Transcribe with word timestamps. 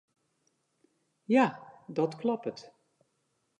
Ja, 1.25 1.59
dat 1.87 2.15
kloppet. 2.17 2.73